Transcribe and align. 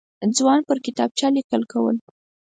ځوان 0.37 0.59
پر 0.67 0.77
کتابچه 0.85 1.27
لیکل 1.37 1.61
کول. 1.71 1.95